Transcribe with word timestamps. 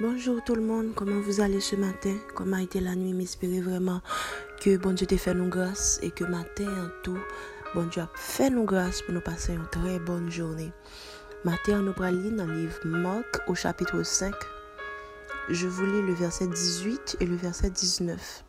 Bonjour 0.00 0.44
tout 0.44 0.54
le 0.54 0.62
monde, 0.62 0.92
comment 0.94 1.20
vous 1.20 1.40
allez 1.40 1.58
ce 1.58 1.74
matin? 1.74 2.14
Comment 2.36 2.58
a 2.58 2.62
été 2.62 2.78
la 2.78 2.94
nuit? 2.94 3.12
M'espérez 3.12 3.60
vraiment 3.60 4.00
que 4.60 4.76
bon 4.76 4.92
Dieu 4.92 5.08
t'ait 5.08 5.16
fait 5.16 5.34
nous 5.34 5.48
grâce 5.48 5.98
et 6.02 6.12
que 6.12 6.22
matin 6.22 6.68
en 6.68 7.02
tout, 7.02 7.18
bon 7.74 7.82
Dieu 7.86 8.02
a 8.02 8.10
fait 8.14 8.48
nous 8.48 8.62
grâce 8.62 9.02
pour 9.02 9.12
nous 9.12 9.20
passer 9.20 9.54
une 9.54 9.66
très 9.66 9.98
bonne 9.98 10.30
journée. 10.30 10.70
Matin, 11.44 11.80
nous 11.82 11.92
lire 12.00 12.30
dans 12.30 12.46
le 12.46 12.60
livre 12.60 12.78
Marc 12.84 13.40
au 13.48 13.56
chapitre 13.56 14.04
5. 14.04 14.32
Je 15.48 15.66
vous 15.66 15.84
lis 15.84 16.02
le 16.02 16.14
verset 16.14 16.46
18 16.46 17.16
et 17.18 17.26
le 17.26 17.34
verset 17.34 17.70
19. 17.70 18.44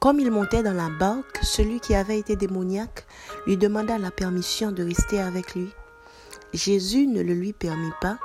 Comme 0.00 0.18
il 0.18 0.32
montait 0.32 0.64
dans 0.64 0.74
la 0.74 0.90
barque, 0.90 1.38
celui 1.44 1.78
qui 1.78 1.94
avait 1.94 2.18
été 2.18 2.34
démoniaque 2.34 3.06
lui 3.46 3.56
demanda 3.56 3.98
la 3.98 4.10
permission 4.10 4.72
de 4.72 4.82
rester 4.82 5.20
avec 5.20 5.54
lui. 5.54 5.70
Jésus 6.52 7.06
ne 7.06 7.22
le 7.22 7.34
lui 7.34 7.52
permit 7.52 7.92
pas, 8.00 8.18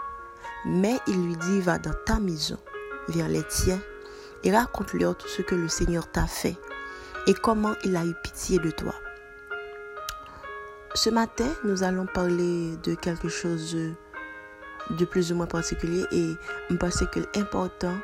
mais 0.65 0.99
il 1.07 1.25
lui 1.25 1.35
dit, 1.35 1.61
va 1.61 1.77
dans 1.77 1.93
ta 2.05 2.19
maison, 2.19 2.57
vers 3.07 3.27
les 3.27 3.43
tiens, 3.43 3.79
et 4.43 4.55
raconte-leur 4.55 5.17
tout 5.17 5.27
ce 5.27 5.41
que 5.41 5.55
le 5.55 5.67
Seigneur 5.67 6.09
t'a 6.11 6.27
fait 6.27 6.57
et 7.27 7.33
comment 7.33 7.73
il 7.83 7.95
a 7.95 8.05
eu 8.05 8.13
pitié 8.23 8.57
de 8.59 8.71
toi. 8.71 8.93
Ce 10.93 11.09
matin, 11.09 11.47
nous 11.63 11.83
allons 11.83 12.05
parler 12.05 12.75
de 12.83 12.95
quelque 12.95 13.29
chose 13.29 13.77
de 14.89 15.05
plus 15.05 15.31
ou 15.31 15.35
moins 15.35 15.45
particulier 15.45 16.05
et 16.11 16.35
je 16.69 16.75
pense 16.75 17.03
que 17.11 17.19
l'important 17.35 17.95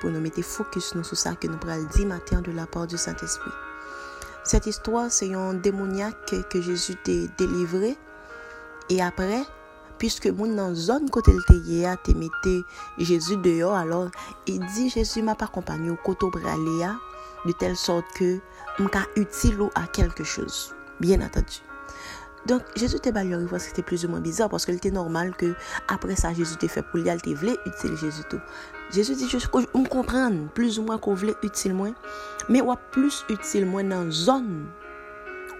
pour 0.00 0.10
nous 0.10 0.20
mettre 0.20 0.42
focus 0.42 0.94
sur 1.02 1.16
ça 1.16 1.34
que 1.34 1.46
nous 1.46 1.58
prenons 1.58 1.84
dire 1.84 2.06
matin 2.06 2.40
de 2.40 2.52
la 2.52 2.66
part 2.66 2.86
du 2.86 2.98
Saint-Esprit. 2.98 3.50
Cette 4.44 4.66
histoire, 4.66 5.10
c'est 5.10 5.32
un 5.34 5.54
démoniaque 5.54 6.34
que 6.48 6.60
Jésus 6.60 6.96
t'a 6.96 7.12
délivré 7.38 7.96
et 8.88 9.00
après, 9.00 9.42
Piske 10.00 10.30
moun 10.32 10.54
nan 10.56 10.72
zon 10.72 11.10
kote 11.12 11.34
lte 11.36 11.58
ye 11.68 11.82
a 11.84 11.92
te 12.00 12.14
mette 12.16 12.54
Jezu 12.96 13.36
deyo 13.44 13.74
alor, 13.76 14.08
e 14.48 14.56
di 14.56 14.86
Jezu 14.88 15.20
ma 15.26 15.34
pa 15.36 15.50
kompanyo 15.52 15.98
koto 16.00 16.30
brale 16.32 16.78
ya, 16.80 16.94
de 17.44 17.52
tel 17.60 17.76
sort 17.76 18.08
ke 18.16 18.38
mka 18.80 19.04
util 19.20 19.60
ou 19.66 19.68
a 19.76 19.84
kelke 19.92 20.24
chouz. 20.24 20.70
Bien 21.04 21.20
atadu. 21.20 21.60
Donk, 22.48 22.64
Jezu 22.80 22.96
te 23.04 23.12
ba 23.12 23.26
yon 23.28 23.44
rivwa 23.44 23.60
se 23.60 23.76
te 23.76 23.84
plus 23.84 24.06
ou 24.08 24.14
mwen 24.14 24.24
bizar, 24.24 24.48
paske 24.48 24.72
lte 24.72 24.88
normal 24.96 25.34
ke 25.36 25.52
apre 25.92 26.16
sa 26.16 26.32
Jezu 26.32 26.56
te 26.56 26.72
fe 26.72 26.80
pou 26.88 26.96
li 26.96 27.12
al 27.12 27.20
te 27.20 27.36
vle 27.36 27.58
util 27.68 27.92
Jezu 28.00 28.24
tou. 28.32 28.40
Jezu 28.96 29.18
di, 29.20 29.28
m 29.28 29.84
kompran, 29.92 30.46
plus 30.56 30.80
ou 30.80 30.88
mwen 30.88 31.04
ko 31.04 31.12
vle 31.12 31.36
util 31.44 31.76
mwen, 31.76 31.92
me 32.48 32.64
wap 32.64 32.88
plus 32.96 33.20
util 33.28 33.68
mwen 33.68 33.92
nan 33.92 34.08
zon 34.08 34.48
mwen. 34.48 34.70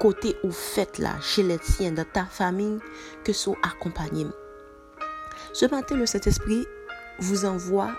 Côté 0.01 0.35
ou 0.43 0.51
fait 0.51 0.99
là, 0.99 1.21
chez 1.21 1.43
les 1.43 1.59
tiens, 1.59 1.93
dans 1.93 2.07
ta 2.11 2.25
famille, 2.25 2.79
que 3.23 3.33
soit 3.33 3.59
accompagné. 3.63 4.27
Ce 5.53 5.67
matin, 5.67 5.97
le 5.97 6.07
Saint-Esprit 6.07 6.67
vous 7.21 7.45
envoie 7.45 7.91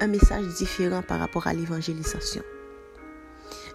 un 0.00 0.06
message 0.06 0.46
différent 0.54 1.02
par 1.02 1.18
rapport 1.18 1.48
à 1.48 1.52
l'évangélisation. 1.52 2.42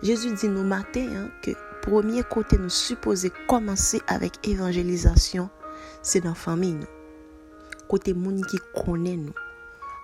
Jésus 0.01 0.33
dit 0.33 0.47
nous 0.47 0.63
matin 0.63 1.07
hein, 1.13 1.29
que 1.43 1.51
premier 1.81 2.23
côté 2.23 2.57
nous 2.57 2.69
supposons 2.69 3.29
commencer 3.47 4.01
avec 4.07 4.47
évangélisation, 4.47 5.49
c'est 6.01 6.21
dans 6.21 6.29
la 6.29 6.35
famille. 6.35 6.79
Côté 7.89 8.13
monde 8.13 8.45
qui 8.45 8.57
connaît 8.73 9.17
nous 9.17 9.33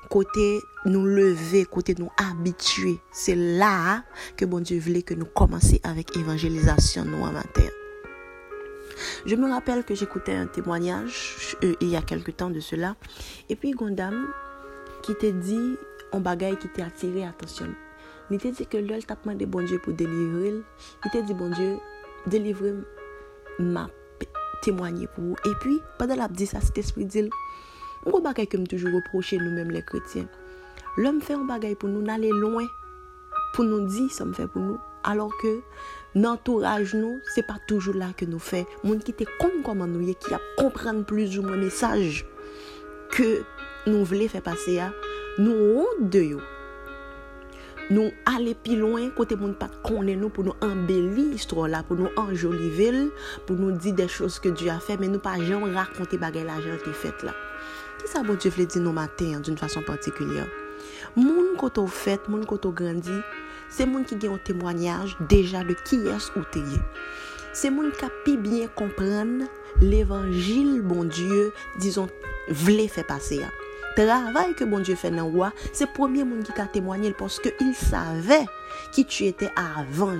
côté 0.09 0.61
nous 0.85 1.05
lever, 1.05 1.65
côté 1.65 1.95
nous 1.97 2.09
habituer. 2.17 2.99
C'est 3.11 3.35
là 3.35 4.03
que 4.37 4.45
bon 4.45 4.59
Dieu 4.59 4.79
voulait 4.79 5.03
que 5.03 5.13
nous 5.13 5.25
commencions 5.25 5.79
avec 5.83 6.15
évangélisation 6.17 7.05
nous 7.05 7.21
en. 7.23 7.33
Je 9.25 9.35
me 9.35 9.49
rappelle 9.49 9.83
que 9.83 9.95
j'écoutais 9.95 10.35
un 10.35 10.47
témoignage 10.47 11.57
euh, 11.63 11.75
il 11.81 11.89
y 11.89 11.95
a 11.95 12.01
quelque 12.01 12.31
temps 12.31 12.49
de 12.49 12.59
cela. 12.59 12.95
Et 13.49 13.55
puis, 13.55 13.73
dame 13.91 14.27
qui 15.01 15.15
t'a 15.15 15.31
dit 15.31 15.77
un 16.11 16.19
bagage 16.19 16.59
qui 16.59 16.67
t'a 16.69 16.85
attiré 16.85 17.25
attention. 17.25 17.73
Il 18.31 18.37
t'a 18.37 18.51
dit 18.51 18.65
que 18.65 18.77
l'œil 18.77 19.03
t'a 19.03 19.15
demandé 19.15 19.45
bon 19.45 19.65
Dieu 19.65 19.79
pour 19.79 19.93
délivrer. 19.93 20.53
Il 21.05 21.11
t'a 21.11 21.21
dit 21.21 21.33
bon 21.33 21.49
Dieu, 21.49 21.77
délivrer 22.27 22.73
ma 23.59 23.89
témoigner 24.61 25.07
pour 25.07 25.23
vous. 25.23 25.35
Et 25.45 25.53
puis, 25.59 25.79
pendant 25.99 26.15
la 26.15 26.27
dit 26.27 26.45
ça, 26.45 26.61
cet 26.61 26.77
esprit 26.77 27.05
dit 27.05 27.29
Mwen 28.03 28.23
bagay 28.25 28.47
kem 28.51 28.65
toujou 28.67 28.91
reproche 28.95 29.39
nou 29.39 29.53
menm 29.55 29.71
le 29.71 29.81
kretien. 29.87 30.25
Lèm 30.99 31.21
fè 31.23 31.37
yon 31.37 31.47
bagay 31.49 31.77
pou 31.79 31.91
nou 31.91 32.03
nalè 32.05 32.31
loin. 32.35 32.67
Pou 33.53 33.63
nou 33.67 33.87
di 33.87 34.09
sa 34.11 34.27
m 34.27 34.33
fè 34.35 34.47
pou 34.51 34.63
nou. 34.63 34.79
Alors 35.07 35.31
ke 35.41 35.57
nan 36.15 36.39
touraj 36.47 36.93
nou, 36.95 37.19
se 37.35 37.43
pa 37.47 37.57
toujou 37.69 37.95
la 37.95 38.11
ke 38.17 38.27
nou 38.29 38.43
fè. 38.43 38.63
Moun 38.83 38.99
ki 39.03 39.15
te 39.19 39.27
kon 39.39 39.61
koman 39.65 39.95
nou 39.95 40.03
ye 40.03 40.15
ki 40.19 40.35
ap 40.35 40.49
kompran 40.59 41.03
plus 41.07 41.37
ou 41.39 41.47
mwen 41.47 41.63
mesaj 41.65 42.23
ke 43.15 43.29
nou 43.87 44.03
vle 44.09 44.27
fè 44.31 44.43
pase 44.43 44.79
ya. 44.79 44.91
Nou 45.39 45.71
ronde 45.79 46.11
de 46.13 46.25
yo. 46.33 46.43
Nou 47.89 48.13
ale 48.29 48.53
pi 48.55 48.77
loin 48.79 49.09
kote 49.17 49.35
moun 49.35 49.55
pat 49.59 49.73
konen 49.83 50.21
nou 50.21 50.31
pou 50.31 50.45
nou 50.47 50.55
embeli 50.63 51.33
istro 51.35 51.65
la, 51.67 51.81
pou 51.83 51.99
nou 51.99 52.11
anjolivel, 52.21 53.09
pou 53.47 53.59
nou 53.59 53.75
di 53.75 53.91
de 53.97 54.05
chos 54.07 54.37
ke 54.43 54.53
Diyo 54.55 54.71
a 54.75 54.79
fe, 54.83 54.95
men 55.01 55.11
nou 55.11 55.23
pa 55.23 55.35
jen 55.41 55.65
rakonte 55.75 56.19
bagay 56.21 56.45
la 56.47 56.61
jen 56.63 56.79
te 56.85 56.93
fet 56.95 57.25
la. 57.27 57.33
Ki 58.03 58.11
sa 58.11 58.19
bon 58.27 58.35
Dieu 58.35 58.51
vle 58.51 58.65
di 58.67 58.81
nou 58.83 58.91
matin 58.91 59.39
d'une 59.39 59.57
façon 59.57 59.81
particulière? 59.81 60.49
Moun 61.15 61.53
koto 61.55 61.85
fèt, 61.87 62.25
moun 62.27 62.43
koto 62.43 62.73
grandi, 62.75 63.15
se 63.71 63.87
moun 63.87 64.03
ki 64.03 64.17
gen 64.17 64.33
yon 64.33 64.41
témoignage 64.43 65.15
deja 65.31 65.61
de 65.63 65.77
ki 65.87 66.01
es 66.11 66.27
ou 66.35 66.43
te 66.51 66.59
ye. 66.59 66.81
Se 67.55 67.71
moun 67.71 67.93
ka 67.95 68.09
pi 68.25 68.35
bien 68.35 68.67
kompren 68.75 69.47
l'évangile 69.79 70.81
bon 70.83 71.07
Dieu, 71.07 71.53
dison, 71.79 72.11
vle 72.51 72.89
fè 72.91 73.07
pase 73.07 73.39
ya. 73.39 73.47
Travay 73.95 74.51
ke 74.59 74.67
bon 74.67 74.83
Dieu 74.83 74.99
fè 74.99 75.13
nan 75.13 75.31
wwa, 75.31 75.53
se 75.71 75.87
premier 75.95 76.27
moun 76.27 76.43
ki 76.43 76.59
ka 76.59 76.67
témoigne, 76.75 77.13
parce 77.15 77.39
ke 77.39 77.55
il 77.63 77.71
savè 77.71 78.43
ki 78.91 79.07
tu 79.07 79.31
ete 79.31 79.47
avan 79.55 80.19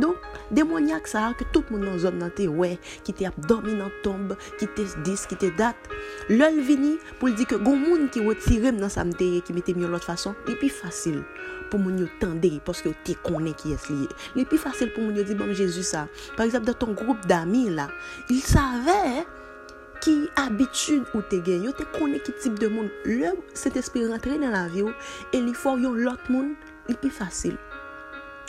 Don, 0.00 0.16
demonyak 0.54 1.08
sa 1.10 1.28
a 1.30 1.34
ke 1.38 1.46
tout 1.54 1.68
moun 1.72 1.84
nan 1.86 1.98
zon 2.02 2.18
nan 2.20 2.32
te 2.34 2.46
we, 2.50 2.74
ki 3.06 3.14
te 3.16 3.28
ap 3.28 3.36
dormi 3.48 3.76
nan 3.78 3.92
tombe, 4.04 4.38
ki 4.60 4.68
te 4.76 4.86
dis, 5.06 5.26
ki 5.30 5.38
te 5.40 5.50
dat. 5.58 5.90
Lol 6.32 6.60
vini 6.66 6.94
pou 7.20 7.30
l 7.30 7.36
di 7.38 7.46
ke 7.48 7.58
goun 7.60 7.84
moun 7.84 8.08
ki 8.12 8.24
wotirem 8.24 8.80
nan 8.80 8.92
samte 8.92 9.26
ye 9.36 9.42
ki 9.44 9.56
metem 9.56 9.82
yo 9.82 9.90
lot 9.92 10.04
fason, 10.06 10.36
li 10.48 10.56
pi 10.60 10.70
fasil 10.72 11.22
pou 11.70 11.80
moun 11.82 11.98
yo 12.02 12.08
tende, 12.20 12.50
poske 12.64 12.90
yo 12.90 12.96
te 13.06 13.16
konen 13.24 13.54
ki 13.58 13.74
es 13.76 13.86
liye. 13.90 14.10
Li 14.38 14.46
pi 14.48 14.58
fasil 14.60 14.92
pou 14.94 15.04
moun 15.04 15.18
yo 15.18 15.26
di, 15.26 15.36
bon, 15.38 15.52
Jezu 15.54 15.84
sa, 15.86 16.06
par 16.36 16.46
exemple, 16.46 16.66
da 16.66 16.74
ton 16.74 16.92
groupe 16.94 17.26
d'ami 17.26 17.68
la, 17.74 17.88
il 18.30 18.42
savè 18.42 19.24
ki 20.04 20.28
abitude 20.36 21.06
ou 21.14 21.22
te 21.30 21.40
gen, 21.44 21.64
yo 21.64 21.72
te 21.76 21.86
konen 21.96 22.20
ki 22.24 22.34
tip 22.42 22.58
de 22.60 22.68
moun. 22.68 22.90
Le, 23.08 23.32
set 23.56 23.78
espri 23.80 24.04
rentre 24.08 24.36
nan 24.40 24.54
la 24.54 24.66
vi 24.68 24.84
ou, 24.84 24.92
e 25.32 25.40
li 25.40 25.56
for 25.56 25.80
yon 25.80 26.02
lot 26.04 26.30
moun, 26.32 26.54
li 26.90 26.98
pi 27.00 27.12
fasil. 27.12 27.56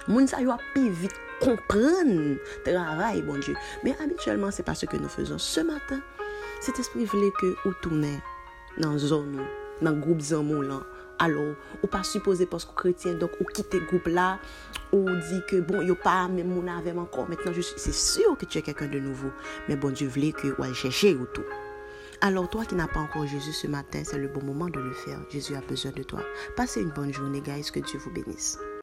Moun 0.08 0.28
sa 0.28 0.42
yo 0.42 0.52
a 0.52 0.60
pi 0.74 0.90
vite 0.90 1.16
comprendre 1.40 2.38
travail, 2.64 3.22
bon 3.22 3.40
Dieu. 3.40 3.56
Mais 3.84 3.96
habituellement, 4.02 4.52
c'est 4.52 4.64
pas 4.64 4.76
ce 4.76 4.86
que 4.86 4.98
nous 4.98 5.10
faisons. 5.10 5.38
Ce 5.38 5.62
matin, 5.62 6.00
cet 6.62 6.80
esprit 6.80 7.06
voulait 7.06 7.32
que 7.40 7.56
vous 7.66 7.74
tournez 7.82 8.20
dans 8.78 8.98
zone, 8.98 9.42
dans 9.82 9.94
groupe 9.94 10.22
Zamo 10.22 10.62
là. 10.62 10.82
Alors, 11.18 11.56
ou 11.82 11.88
pas 11.88 12.04
supposé 12.04 12.46
parce 12.46 12.66
que 12.66 12.76
chrétien, 12.76 13.14
donc 13.14 13.32
ou 13.40 13.46
quitter 13.46 13.80
groupe 13.80 14.08
là, 14.08 14.38
ou 14.92 15.10
dit 15.10 15.42
que 15.48 15.62
bon, 15.62 15.80
a 15.90 15.96
pas 15.96 16.28
même 16.28 16.50
mon 16.50 16.68
encore. 17.00 17.30
Maintenant, 17.30 17.54
c'est 17.78 17.94
sûr 17.94 18.38
que 18.38 18.46
tu 18.46 18.58
es 18.58 18.62
quelqu'un 18.62 18.88
de 18.88 19.00
nouveau. 19.00 19.30
Mais 19.70 19.76
bon 19.76 19.92
Dieu 19.92 20.08
voulait 20.08 20.34
que 20.34 20.48
vous 20.48 20.74
chercher 20.74 21.16
ou 21.16 21.26
tout. 21.26 21.46
Alors 22.22 22.50
toi 22.50 22.66
qui 22.66 22.76
n'as 22.76 22.88
pas 22.88 23.00
encore 23.00 23.28
Jésus 23.28 23.54
ce 23.54 23.68
matin, 23.68 24.02
c'est 24.04 24.18
le 24.18 24.28
bon 24.28 24.44
moment 24.44 24.68
de 24.68 24.80
le 24.80 24.94
faire. 24.94 25.20
Jésus 25.30 25.56
a 25.56 25.62
besoin 25.62 25.92
de 25.92 26.04
toi. 26.04 26.22
Passez 26.56 26.82
une 26.82 26.90
bonne 26.90 27.14
journée, 27.14 27.42
guys. 27.42 27.70
Que 27.72 27.80
Dieu 27.80 28.00
vous 28.00 28.12
bénisse. 28.12 28.58